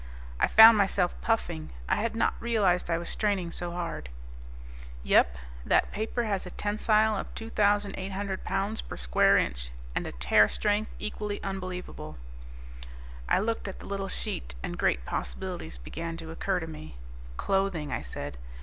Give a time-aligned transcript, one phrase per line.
[0.39, 4.09] I found myself puffing; I had not realized I was straining so hard.
[5.03, 5.35] "Yup.
[5.63, 10.89] That paper has a tensile of 2,800 pounds per square inch, and a tear strength
[10.97, 12.17] equally unbelievable."
[13.29, 16.95] I looked at the little sheet and great possibilities began to occur to me.
[17.37, 18.39] "Clothing," I said.